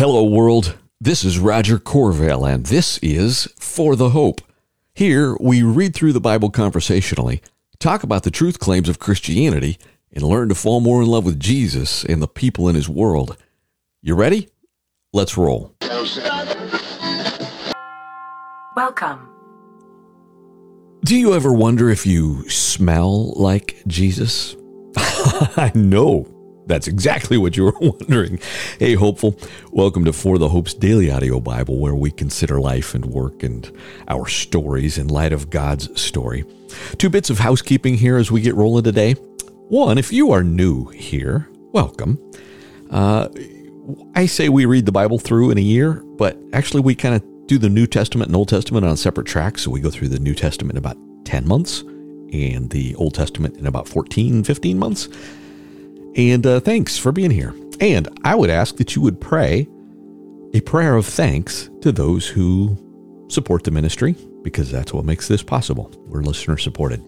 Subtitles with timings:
[0.00, 0.78] Hello, world.
[0.98, 4.40] This is Roger Corvell, and this is For the Hope.
[4.94, 7.42] Here, we read through the Bible conversationally,
[7.78, 9.76] talk about the truth claims of Christianity,
[10.10, 13.36] and learn to fall more in love with Jesus and the people in his world.
[14.00, 14.48] You ready?
[15.12, 15.74] Let's roll.
[18.74, 19.28] Welcome.
[21.04, 24.56] Do you ever wonder if you smell like Jesus?
[24.96, 26.39] I know
[26.70, 28.38] that's exactly what you were wondering.
[28.78, 29.36] Hey, hopeful,
[29.72, 33.70] welcome to For the Hope's daily audio Bible, where we consider life and work and
[34.06, 36.44] our stories in light of God's story.
[36.96, 39.14] Two bits of housekeeping here as we get rolling today.
[39.68, 42.18] One, if you are new here, welcome.
[42.88, 43.28] Uh,
[44.14, 47.46] I say we read the Bible through in a year, but actually we kind of
[47.48, 49.62] do the New Testament and Old Testament on separate tracks.
[49.62, 51.80] So we go through the New Testament in about 10 months
[52.32, 55.08] and the Old Testament in about 14, 15 months.
[56.16, 57.54] And uh, thanks for being here.
[57.80, 59.68] And I would ask that you would pray
[60.52, 62.76] a prayer of thanks to those who
[63.28, 65.90] support the ministry because that's what makes this possible.
[66.06, 67.02] We're listener supported.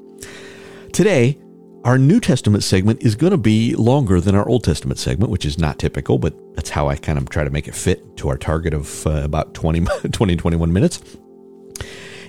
[0.92, 1.38] Today,
[1.84, 5.44] our New Testament segment is going to be longer than our Old Testament segment, which
[5.44, 8.28] is not typical, but that's how I kind of try to make it fit to
[8.28, 9.80] our target of uh, about 20,
[10.12, 11.02] 20, 21 minutes.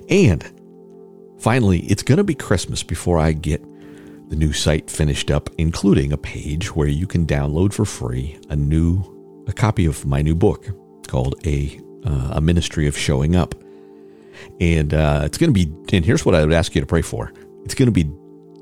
[0.09, 0.43] And
[1.39, 3.63] finally, it's going to be Christmas before I get
[4.33, 8.55] the new site finished up, including a page where you can download for free a
[8.55, 9.03] new
[9.47, 10.69] a copy of my new book
[11.07, 13.53] called a uh, a ministry of showing up,
[14.59, 15.71] and uh, it's going to be.
[15.95, 17.31] And here's what I would ask you to pray for.
[17.63, 18.11] It's going to be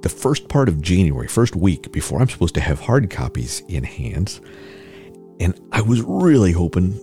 [0.02, 3.85] the first part of January, first week before I'm supposed to have hard copies in
[3.85, 4.41] hands,
[5.39, 7.00] and I was really hoping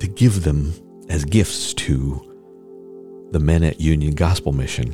[0.00, 0.72] to give them
[1.10, 4.92] as gifts to the men at Union Gospel Mission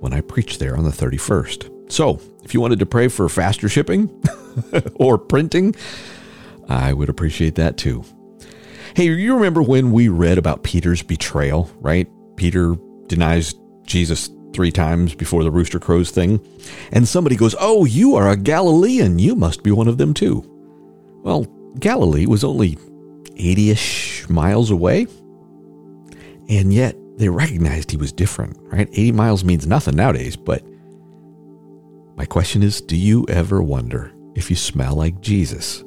[0.00, 1.73] when I preach there on the 31st.
[1.88, 4.10] So, if you wanted to pray for faster shipping
[4.94, 5.74] or printing,
[6.68, 8.04] I would appreciate that too.
[8.94, 12.08] Hey, you remember when we read about Peter's betrayal, right?
[12.36, 16.40] Peter denies Jesus three times before the rooster crows thing.
[16.92, 19.18] And somebody goes, Oh, you are a Galilean.
[19.18, 20.48] You must be one of them too.
[21.22, 21.44] Well,
[21.80, 22.78] Galilee was only
[23.36, 25.06] 80 ish miles away.
[26.48, 28.88] And yet they recognized he was different, right?
[28.92, 30.62] 80 miles means nothing nowadays, but
[32.16, 35.84] my question is do you ever wonder if you smell like Jesus?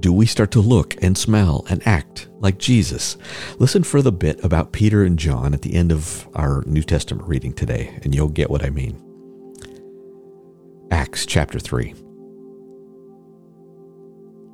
[0.00, 3.16] Do we start to look and smell and act like Jesus?
[3.58, 7.28] Listen for the bit about Peter and John at the end of our New Testament
[7.28, 9.00] reading today, and you'll get what I mean.
[10.90, 11.94] Acts chapter 3.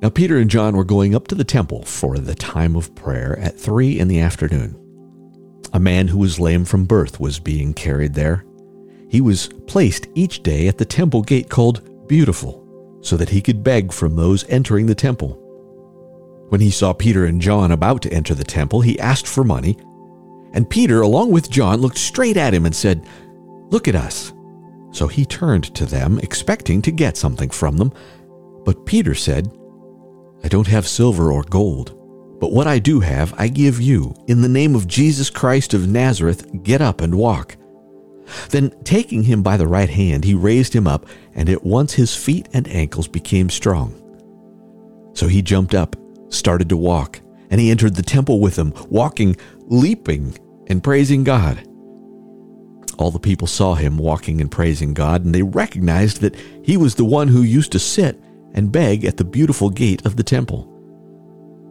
[0.01, 3.39] Now, Peter and John were going up to the temple for the time of prayer
[3.39, 4.75] at three in the afternoon.
[5.73, 8.43] A man who was lame from birth was being carried there
[9.09, 12.63] he was placed each day at the temple gate called Beautiful,
[13.01, 15.43] so that he could beg from those entering the temple.
[16.49, 19.77] When he saw Peter and John about to enter the temple, he asked for money,
[20.53, 23.05] and Peter, along with John, looked straight at him and said,
[23.69, 24.33] Look at us.
[24.91, 27.91] So he turned to them, expecting to get something from them.
[28.63, 29.51] But Peter said,
[30.43, 31.89] I don't have silver or gold,
[32.39, 34.13] but what I do have I give you.
[34.27, 37.57] In the name of Jesus Christ of Nazareth, get up and walk.
[38.49, 42.15] Then, taking him by the right hand, he raised him up, and at once his
[42.15, 43.93] feet and ankles became strong.
[45.13, 45.95] So he jumped up,
[46.29, 51.67] started to walk, and he entered the temple with them, walking, leaping, and praising God.
[52.97, 56.95] All the people saw him walking and praising God, and they recognized that he was
[56.95, 58.21] the one who used to sit
[58.53, 60.73] and beg at the beautiful gate of the temple.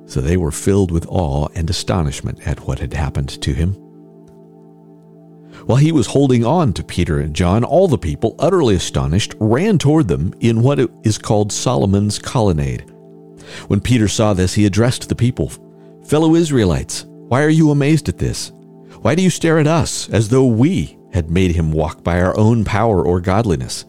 [0.06, 3.76] So they were filled with awe and astonishment at what had happened to him.
[5.66, 9.78] While he was holding on to Peter and John, all the people, utterly astonished, ran
[9.78, 12.88] toward them in what is called Solomon's colonnade.
[13.66, 15.50] When Peter saw this, he addressed the people
[16.06, 18.52] Fellow Israelites, why are you amazed at this?
[19.00, 22.36] Why do you stare at us as though we had made him walk by our
[22.38, 23.84] own power or godliness?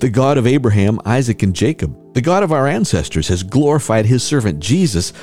[0.00, 4.22] The God of Abraham, Isaac, and Jacob, the God of our ancestors, has glorified his
[4.22, 5.14] servant Jesus,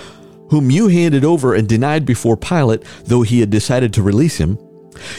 [0.50, 4.58] whom you handed over and denied before Pilate, though he had decided to release him.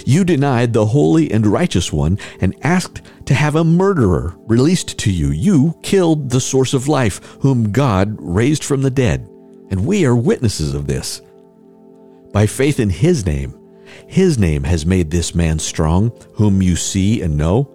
[0.05, 5.11] You denied the holy and righteous one and asked to have a murderer released to
[5.11, 5.31] you.
[5.31, 9.29] You killed the source of life, whom God raised from the dead.
[9.71, 11.21] And we are witnesses of this.
[12.33, 13.59] By faith in his name,
[14.07, 17.73] his name has made this man strong, whom you see and know.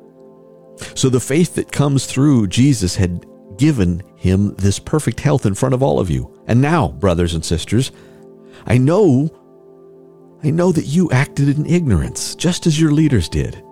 [0.95, 3.25] So the faith that comes through Jesus had
[3.57, 6.33] given him this perfect health in front of all of you.
[6.47, 7.91] And now, brothers and sisters,
[8.65, 9.29] I know
[10.43, 13.63] I know that you acted in ignorance, just as your leaders did.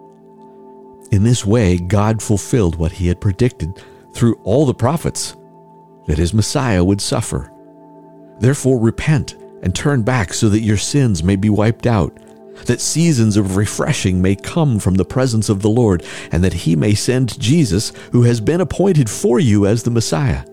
[1.11, 3.83] In this way, God fulfilled what he had predicted
[4.13, 5.35] through all the prophets
[6.05, 7.51] that his Messiah would suffer.
[8.39, 12.15] Therefore, repent and turn back so that your sins may be wiped out,
[12.65, 16.75] that seasons of refreshing may come from the presence of the Lord, and that he
[16.75, 20.45] may send Jesus, who has been appointed for you as the Messiah.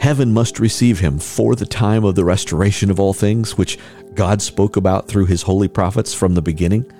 [0.00, 3.78] Heaven must receive him for the time of the restoration of all things, which
[4.14, 6.90] God spoke about through his holy prophets from the beginning.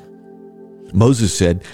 [0.93, 1.65] Moses said,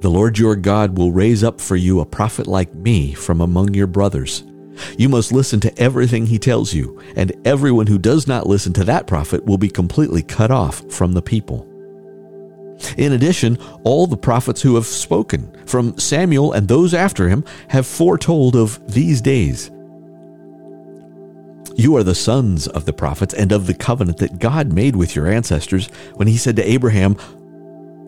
[0.00, 3.74] The Lord your God will raise up for you a prophet like me from among
[3.74, 4.44] your brothers.
[4.98, 8.84] You must listen to everything he tells you, and everyone who does not listen to
[8.84, 11.66] that prophet will be completely cut off from the people.
[12.98, 17.86] In addition, all the prophets who have spoken, from Samuel and those after him, have
[17.86, 19.70] foretold of these days.
[21.78, 25.14] You are the sons of the prophets and of the covenant that God made with
[25.14, 27.18] your ancestors when he said to Abraham,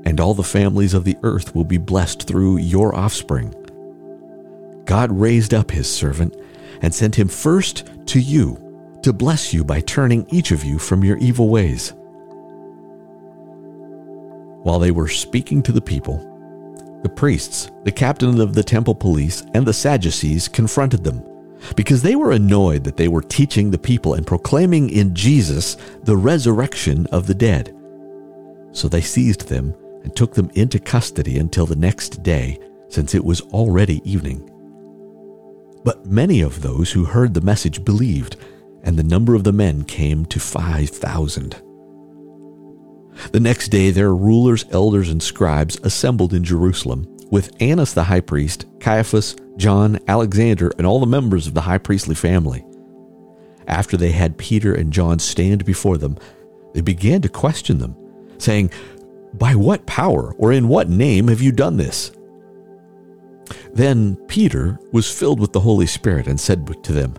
[0.07, 3.55] And all the families of the earth will be blessed through your offspring.
[4.87, 6.35] God raised up his servant
[6.81, 11.05] and sent him first to you to bless you by turning each of you from
[11.05, 11.93] your evil ways.
[14.63, 16.17] While they were speaking to the people,
[17.03, 21.23] the priests, the captain of the temple police, and the Sadducees confronted them
[21.77, 26.17] because they were annoyed that they were teaching the people and proclaiming in Jesus the
[26.17, 27.75] resurrection of the dead.
[28.73, 32.59] So they seized them and took them into custody until the next day,
[32.89, 34.51] since it was already evening.
[35.85, 38.37] But many of those who heard the message believed,
[38.83, 41.57] and the number of the men came to 5,000.
[43.33, 48.21] The next day, their rulers, elders, and scribes assembled in Jerusalem with Annas the high
[48.21, 52.65] priest, Caiaphas, John, Alexander, and all the members of the high priestly family.
[53.67, 56.17] After they had Peter and John stand before them,
[56.73, 57.97] they began to question them,
[58.39, 58.71] saying,
[59.35, 62.13] By what power or in what name have you done this?
[63.75, 67.15] Then Peter was filled with the Holy Spirit and said to them,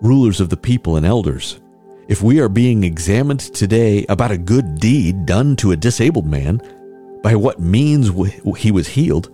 [0.00, 1.60] Rulers of the people and elders,
[2.08, 6.60] if we are being examined today about a good deed done to a disabled man,
[7.22, 8.10] by what means
[8.58, 9.30] he was healed,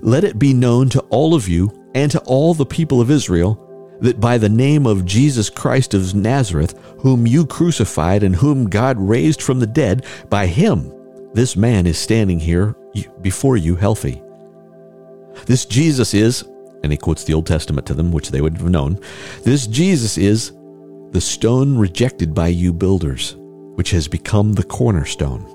[0.00, 3.62] let it be known to all of you and to all the people of Israel
[4.00, 8.98] that by the name of Jesus Christ of Nazareth, whom you crucified and whom God
[8.98, 10.92] raised from the dead, by him
[11.32, 12.74] this man is standing here
[13.20, 14.22] before you healthy.
[15.46, 16.44] This Jesus is,
[16.82, 18.98] and he quotes the Old Testament to them, which they would have known,
[19.42, 20.52] this Jesus is
[21.10, 23.36] the stone rejected by you builders,
[23.74, 25.52] which has become the cornerstone.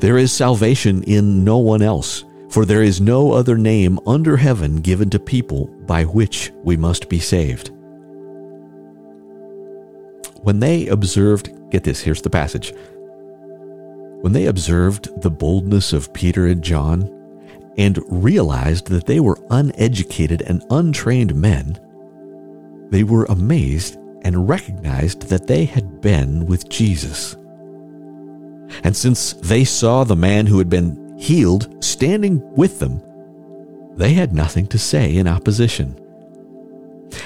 [0.00, 2.24] There is salvation in no one else,
[2.54, 7.08] for there is no other name under heaven given to people by which we must
[7.08, 7.70] be saved.
[10.42, 12.72] When they observed, get this, here's the passage.
[14.20, 17.10] When they observed the boldness of Peter and John
[17.76, 21.80] and realized that they were uneducated and untrained men,
[22.90, 27.34] they were amazed and recognized that they had been with Jesus.
[28.84, 33.02] And since they saw the man who had been healed standing with them,
[33.96, 36.00] they had nothing to say in opposition.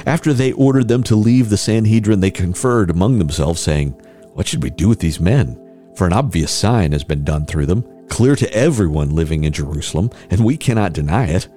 [0.06, 3.90] After they ordered them to leave the Sanhedrin, they conferred among themselves, saying,
[4.34, 5.58] What should we do with these men?
[5.94, 10.10] For an obvious sign has been done through them, clear to everyone living in Jerusalem,
[10.30, 11.48] and we cannot deny it.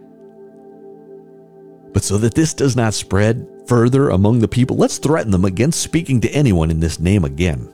[1.94, 5.82] But so that this does not spread further among the people, let's threaten them against
[5.82, 7.72] speaking to anyone in this name again.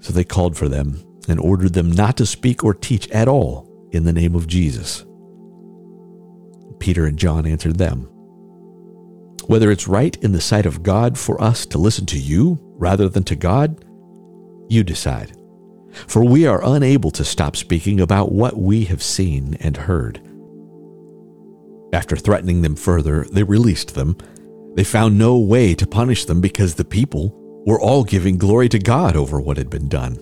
[0.00, 3.70] So they called for them and ordered them not to speak or teach at all
[3.92, 5.04] in the name of Jesus.
[6.78, 8.02] Peter and John answered them
[9.46, 13.08] Whether it's right in the sight of God for us to listen to you rather
[13.08, 13.84] than to God,
[14.68, 15.36] you decide.
[15.92, 20.20] For we are unable to stop speaking about what we have seen and heard.
[21.92, 24.16] After threatening them further, they released them.
[24.74, 27.32] They found no way to punish them because the people
[27.64, 30.18] were all giving glory to God over what had been done.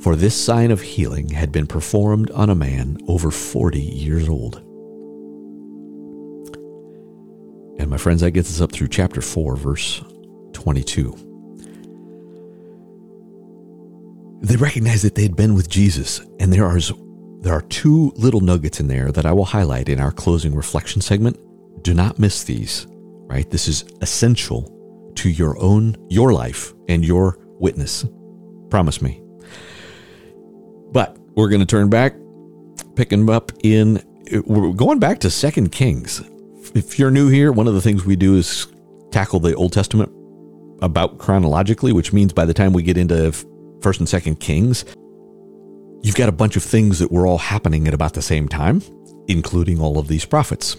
[0.00, 4.56] For this sign of healing had been performed on a man over 40 years old.
[7.78, 10.02] And my friends, that gets us up through chapter 4, verse
[10.52, 11.28] 22.
[14.40, 16.78] They recognized that they had been with Jesus, and there are,
[17.40, 21.00] there are two little nuggets in there that I will highlight in our closing reflection
[21.00, 21.38] segment.
[21.82, 23.50] Do not miss these, right?
[23.50, 28.04] This is essential to your own, your life and your witness.
[28.70, 29.20] Promise me.
[30.92, 32.14] But we're going to turn back,
[32.96, 34.02] picking up in,
[34.46, 36.22] we're going back to Second Kings.
[36.74, 38.66] If you're new here, one of the things we do is
[39.10, 40.12] tackle the Old Testament
[40.82, 43.32] about chronologically, which means by the time we get into
[43.80, 44.84] First and Second Kings,
[46.02, 48.82] you've got a bunch of things that were all happening at about the same time,
[49.28, 50.76] including all of these prophets.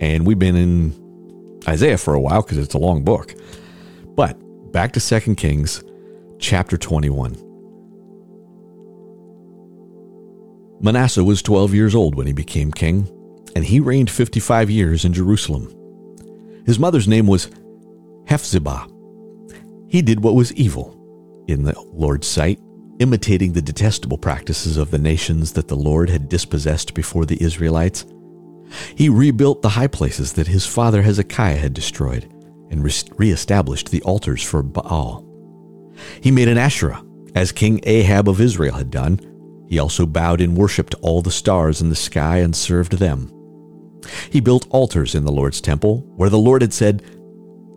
[0.00, 3.34] And we've been in Isaiah for a while because it's a long book.
[4.14, 4.36] But
[4.72, 5.82] back to 2 Kings
[6.38, 7.47] chapter 21.
[10.80, 13.08] Manasseh was 12 years old when he became king,
[13.56, 15.74] and he reigned 55 years in Jerusalem.
[16.66, 17.50] His mother's name was
[18.26, 18.86] Hephzibah.
[19.88, 20.94] He did what was evil
[21.48, 22.60] in the Lord's sight,
[23.00, 28.04] imitating the detestable practices of the nations that the Lord had dispossessed before the Israelites.
[28.94, 32.30] He rebuilt the high places that his father Hezekiah had destroyed
[32.70, 35.24] and re established the altars for Baal.
[36.20, 37.02] He made an Asherah,
[37.34, 39.20] as King Ahab of Israel had done.
[39.68, 43.32] He also bowed in worship to all the stars in the sky and served them.
[44.30, 47.02] He built altars in the Lord's temple, where the Lord had said,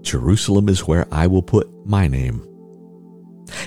[0.02, 2.48] Jerusalem is where I will put my name.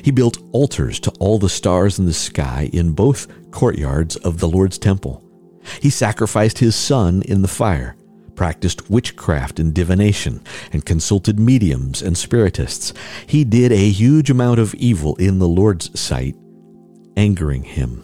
[0.02, 4.48] He built altars to all the stars in the sky in both courtyards of the
[4.48, 5.22] Lord's temple.
[5.80, 7.96] He sacrificed his son in the fire,
[8.34, 12.92] practiced witchcraft and divination, and consulted mediums and spiritists.
[13.26, 16.36] He did a huge amount of evil in the Lord's sight,
[17.16, 18.03] angering him.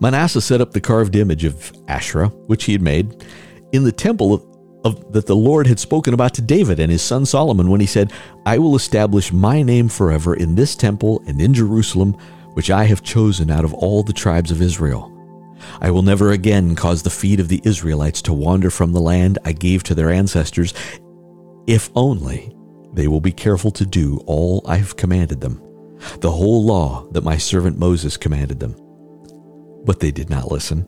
[0.00, 3.24] Manasseh set up the carved image of Asherah, which he had made,
[3.72, 4.46] in the temple of,
[4.84, 7.86] of, that the Lord had spoken about to David and his son Solomon when he
[7.86, 8.12] said,
[8.46, 12.12] I will establish my name forever in this temple and in Jerusalem,
[12.54, 15.14] which I have chosen out of all the tribes of Israel.
[15.80, 19.38] I will never again cause the feet of the Israelites to wander from the land
[19.44, 20.72] I gave to their ancestors,
[21.66, 22.54] if only
[22.94, 25.60] they will be careful to do all I have commanded them,
[26.20, 28.74] the whole law that my servant Moses commanded them.
[29.84, 30.86] But they did not listen.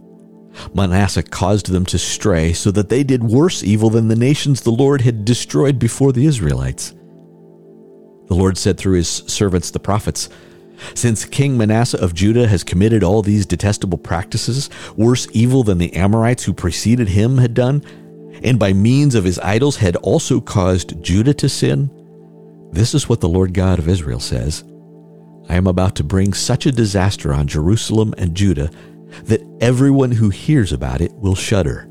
[0.74, 4.70] Manasseh caused them to stray so that they did worse evil than the nations the
[4.70, 6.94] Lord had destroyed before the Israelites.
[8.26, 10.28] The Lord said through his servants the prophets,
[10.94, 15.94] since King Manasseh of Judah has committed all these detestable practices, worse evil than the
[15.94, 17.84] Amorites who preceded him had done,
[18.42, 21.90] and by means of his idols had also caused Judah to sin,
[22.72, 24.64] this is what the Lord God of Israel says
[25.50, 28.70] I am about to bring such a disaster on Jerusalem and Judah
[29.24, 31.88] that everyone who hears about it will shudder.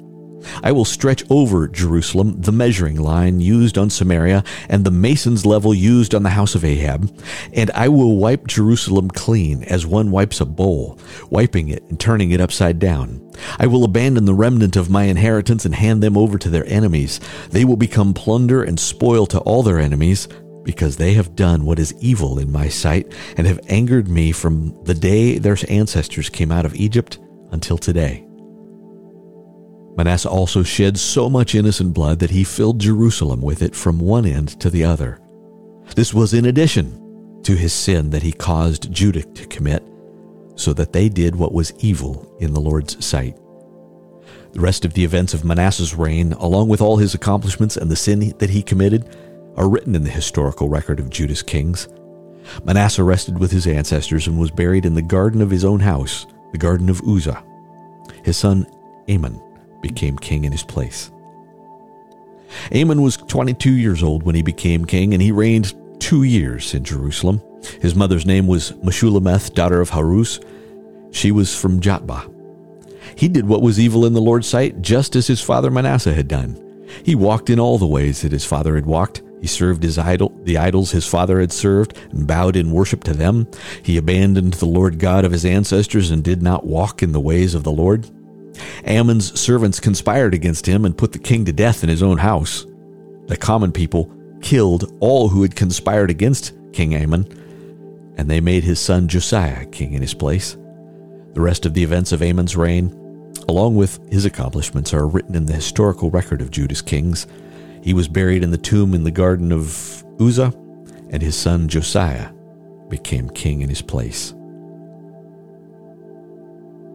[0.64, 5.74] I will stretch over Jerusalem the measuring line used on Samaria and the mason's level
[5.74, 7.14] used on the house of Ahab,
[7.52, 10.98] and I will wipe Jerusalem clean as one wipes a bowl,
[11.30, 13.30] wiping it and turning it upside down.
[13.60, 17.20] I will abandon the remnant of my inheritance and hand them over to their enemies.
[17.50, 20.30] They will become plunder and spoil to all their enemies,
[20.64, 24.78] because they have done what is evil in my sight and have angered me from
[24.84, 27.20] the day their ancestors came out of Egypt
[27.52, 28.26] until today.
[29.96, 34.26] Manasseh also shed so much innocent blood that he filled Jerusalem with it from one
[34.26, 35.20] end to the other.
[35.96, 39.84] This was in addition to his sin that he caused Judah to commit,
[40.56, 43.38] so that they did what was evil in the Lord's sight.
[44.54, 47.96] The rest of the events of Manasseh's reign, along with all his accomplishments and the
[47.96, 49.16] sin that he committed,
[49.60, 51.88] are written in the historical record of Judah's kings.
[52.64, 56.26] Manasseh rested with his ancestors and was buried in the garden of his own house,
[56.54, 57.44] the garden of Uzzah.
[58.24, 58.66] His son
[59.10, 59.40] Amon
[59.82, 61.12] became king in his place.
[62.74, 66.84] Amon was 22 years old when he became king, and he reigned two years in
[66.84, 67.42] Jerusalem.
[67.82, 70.44] His mother's name was Meshullemeth, daughter of Haruz.
[71.12, 72.34] She was from Jotbah.
[73.16, 76.28] He did what was evil in the Lord's sight, just as his father Manasseh had
[76.28, 76.86] done.
[77.04, 79.22] He walked in all the ways that his father had walked.
[79.42, 83.14] He served his idol, the idols his father had served, and bowed in worship to
[83.14, 83.48] them.
[83.84, 87.54] He abandoned the Lord God of his ancestors and did not walk in the ways
[87.54, 88.10] of the Lord.
[88.86, 92.66] Amon's servants conspired against him and put the king to death in his own house.
[93.28, 97.26] The common people killed all who had conspired against King Amon,
[98.18, 100.58] and they made his son Josiah king in his place.
[101.34, 102.90] The rest of the events of Amon's reign,
[103.48, 107.28] along with his accomplishments, are written in the historical record of Judah's kings.
[107.82, 110.54] He was buried in the tomb in the garden of Uzzah,
[111.10, 112.32] and his son Josiah
[112.90, 114.32] became king in his place.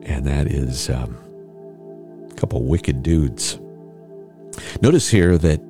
[0.03, 1.17] And that is um,
[2.31, 3.59] a couple wicked dudes.
[4.83, 5.61] Notice here that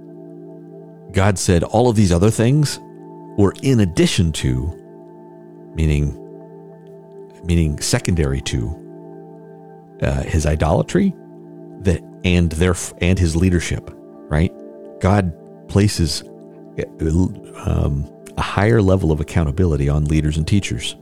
[1.12, 2.80] God said all of these other things
[3.38, 6.20] were in addition to, meaning,
[7.44, 8.80] meaning secondary to,
[10.02, 11.14] uh, his idolatry,
[11.80, 13.90] that and their and his leadership.
[13.94, 14.52] Right?
[15.04, 15.32] God
[15.68, 16.22] places
[17.66, 20.96] um, a higher level of accountability on leaders and teachers.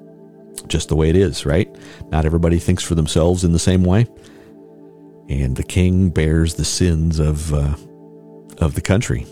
[0.67, 1.73] Just the way it is, right?
[2.11, 4.09] Not everybody thinks for themselves in the same way
[5.29, 7.77] and the king bears the sins of uh,
[8.59, 9.25] of the country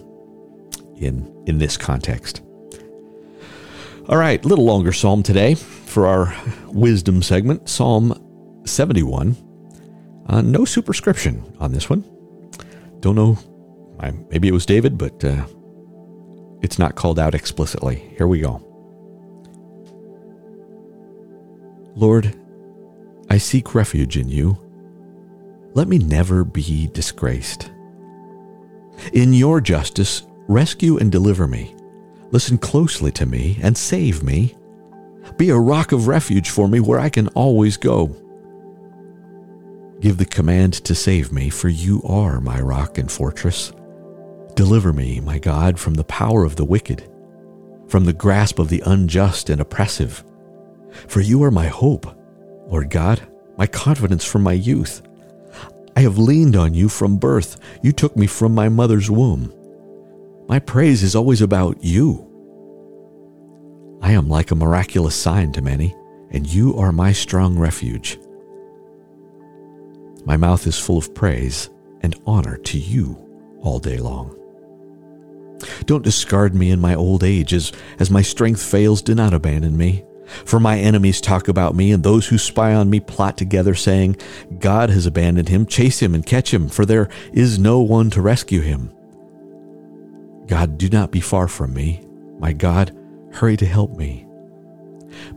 [0.96, 2.42] in in this context.
[4.08, 6.32] All right, little longer psalm today for our
[6.68, 9.36] wisdom segment, Psalm 71.
[10.26, 12.04] Uh, no superscription on this one.
[13.00, 13.36] Don't know
[14.00, 15.47] I, maybe it was David, but uh,
[16.62, 17.97] it's not called out explicitly.
[18.16, 18.62] Here we go.
[21.95, 22.35] Lord,
[23.28, 24.59] I seek refuge in you.
[25.75, 27.71] Let me never be disgraced.
[29.12, 31.76] In your justice, rescue and deliver me.
[32.30, 34.57] Listen closely to me and save me.
[35.37, 38.16] Be a rock of refuge for me where I can always go.
[40.00, 43.73] Give the command to save me, for you are my rock and fortress.
[44.61, 47.11] Deliver me, my God, from the power of the wicked,
[47.88, 50.23] from the grasp of the unjust and oppressive.
[51.09, 52.05] For you are my hope,
[52.67, 53.26] Lord God,
[53.57, 55.00] my confidence from my youth.
[55.97, 57.59] I have leaned on you from birth.
[57.83, 59.50] You took me from my mother's womb.
[60.47, 62.29] My praise is always about you.
[64.02, 65.97] I am like a miraculous sign to many,
[66.33, 68.19] and you are my strong refuge.
[70.26, 71.71] My mouth is full of praise
[72.02, 73.17] and honor to you
[73.62, 74.37] all day long.
[75.87, 77.52] Don't discard me in my old age.
[77.52, 80.04] As, as my strength fails, do not abandon me.
[80.44, 84.16] For my enemies talk about me, and those who spy on me plot together, saying,
[84.58, 85.66] God has abandoned him.
[85.66, 88.92] Chase him and catch him, for there is no one to rescue him.
[90.46, 92.06] God, do not be far from me.
[92.38, 92.96] My God,
[93.32, 94.26] hurry to help me.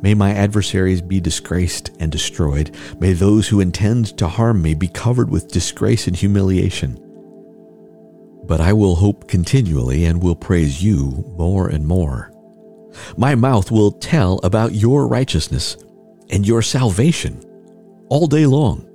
[0.02, 2.76] May my adversaries be disgraced and destroyed.
[3.00, 7.00] May those who intend to harm me be covered with disgrace and humiliation.
[8.46, 12.32] But I will hope continually and will praise you more and more.
[13.18, 15.78] My mouth will tell about your righteousness
[16.30, 17.44] and your salvation
[18.10, 18.88] all day long,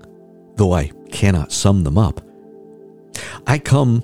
[0.57, 2.21] though I cannot sum them up.
[3.47, 4.02] I come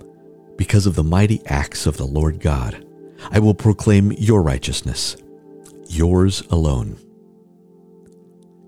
[0.57, 2.85] because of the mighty acts of the Lord God.
[3.31, 5.17] I will proclaim your righteousness,
[5.89, 6.99] yours alone.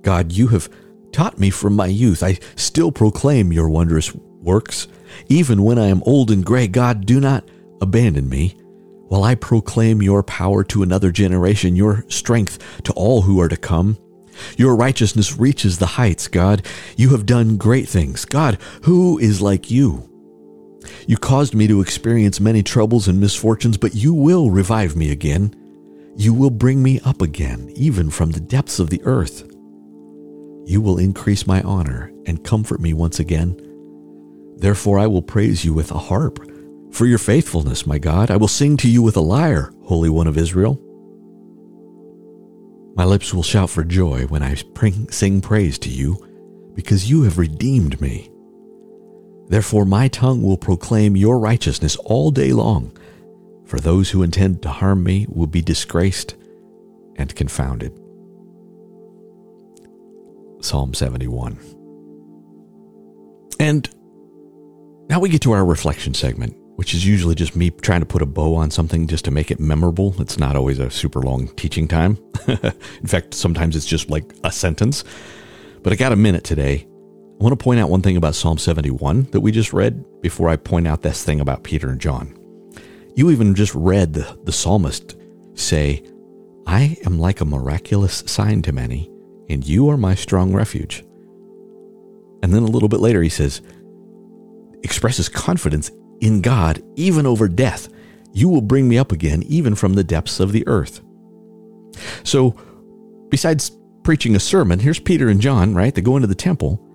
[0.02, 0.68] God, you have
[1.12, 2.22] taught me from my youth.
[2.22, 4.86] I still proclaim your wondrous works.
[5.28, 7.48] Even when I am old and gray, God, do not
[7.80, 8.56] abandon me
[9.08, 13.56] while I proclaim your power to another generation, your strength to all who are to
[13.56, 13.98] come.
[14.56, 16.66] Your righteousness reaches the heights, God.
[16.96, 18.24] You have done great things.
[18.24, 20.10] God, who is like you?
[21.06, 25.54] You caused me to experience many troubles and misfortunes, but you will revive me again.
[26.16, 29.48] You will bring me up again, even from the depths of the earth.
[30.64, 33.60] You will increase my honor and comfort me once again.
[34.56, 36.38] Therefore, I will praise you with a harp.
[36.90, 40.26] For your faithfulness, my God, I will sing to you with a lyre, Holy One
[40.26, 40.80] of Israel.
[42.96, 44.54] My lips will shout for joy when I
[45.10, 46.26] sing praise to you,
[46.74, 48.30] because you have redeemed me.
[49.48, 52.96] Therefore, my tongue will proclaim your righteousness all day long,
[53.66, 56.34] for those who intend to harm me will be disgraced
[57.16, 57.92] and confounded.
[60.60, 61.58] Psalm 71.
[63.60, 63.88] And
[65.08, 68.22] now we get to our reflection segment, which is usually just me trying to put
[68.22, 70.14] a bow on something just to make it memorable.
[70.20, 72.18] It's not always a super long teaching time.
[72.48, 75.04] In fact, sometimes it's just like a sentence.
[75.82, 76.86] But I got a minute today
[77.38, 80.48] I want to point out one thing about Psalm 71 that we just read before
[80.48, 82.34] I point out this thing about Peter and John.
[83.14, 85.16] You even just read the, the psalmist
[85.52, 86.02] say,
[86.66, 89.10] I am like a miraculous sign to many,
[89.50, 91.04] and you are my strong refuge.
[92.42, 93.60] And then a little bit later, he says,
[94.82, 97.88] expresses confidence in God even over death.
[98.32, 101.00] You will bring me up again, even from the depths of the earth.
[102.22, 102.54] So,
[103.30, 103.70] besides
[104.02, 105.94] preaching a sermon, here's Peter and John, right?
[105.94, 106.86] They go into the temple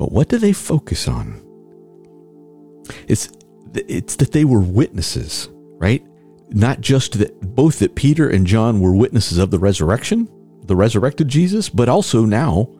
[0.00, 1.42] but what do they focus on?
[3.06, 3.28] It's
[3.74, 6.02] it's that they were witnesses, right?
[6.48, 10.26] Not just that both that Peter and John were witnesses of the resurrection,
[10.64, 12.70] the resurrected Jesus, but also now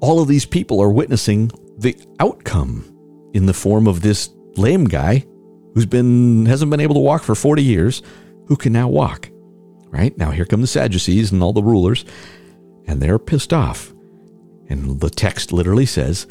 [0.00, 2.93] all of these people are witnessing the outcome
[3.34, 5.26] in the form of this lame guy
[5.74, 8.02] who's been hasn't been able to walk for 40 years
[8.46, 9.28] who can now walk.
[9.88, 10.16] Right?
[10.16, 12.04] Now here come the Sadducees and all the rulers
[12.86, 13.94] and they're pissed off
[14.68, 16.26] and the text literally says,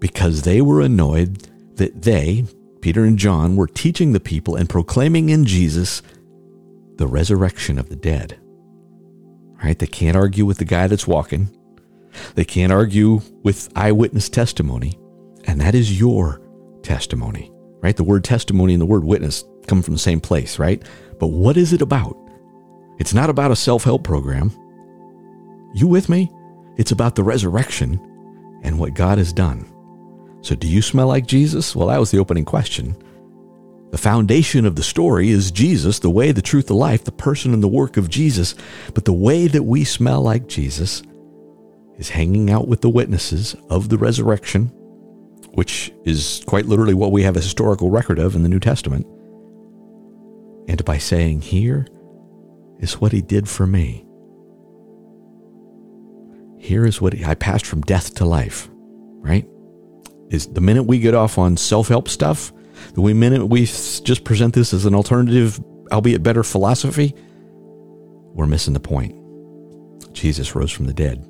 [0.00, 2.44] because they were annoyed that they,
[2.80, 6.02] Peter and John, were teaching the people and proclaiming in Jesus
[6.96, 8.38] the resurrection of the dead.
[9.62, 9.78] Right?
[9.78, 11.48] They can't argue with the guy that's walking.
[12.34, 14.98] They can't argue with eyewitness testimony.
[15.44, 16.40] And that is your
[16.86, 17.52] testimony.
[17.82, 17.96] Right?
[17.96, 20.82] The word testimony and the word witness come from the same place, right?
[21.18, 22.16] But what is it about?
[22.98, 24.50] It's not about a self help program.
[25.74, 26.32] You with me?
[26.78, 28.00] It's about the resurrection
[28.62, 29.70] and what God has done.
[30.40, 31.74] So, do you smell like Jesus?
[31.76, 32.96] Well, that was the opening question.
[33.90, 37.52] The foundation of the story is Jesus, the way, the truth, the life, the person
[37.52, 38.54] and the work of Jesus.
[38.94, 41.02] But the way that we smell like Jesus
[41.98, 44.70] is hanging out with the witnesses of the resurrection,
[45.56, 49.06] which is quite literally what we have a historical record of in the New Testament,
[50.68, 51.86] and by saying, Here
[52.78, 54.04] is what he did for me.
[56.58, 59.48] Here is what he, I passed from death to life, right?
[60.28, 62.52] Is the minute we get off on self help stuff,
[62.92, 65.58] the minute we just present this as an alternative,
[65.90, 67.14] albeit better philosophy,
[68.34, 69.14] we're missing the point.
[70.12, 71.24] Jesus rose from the dead,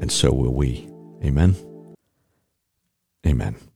[0.00, 0.88] and so will we.
[1.22, 1.54] Amen.
[3.26, 3.67] Amen.